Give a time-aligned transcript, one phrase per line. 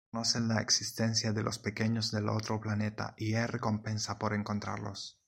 [0.11, 5.19] Conocen la existencia de "los pequeños" del otro planeta y hay recompensa por encontrarlos.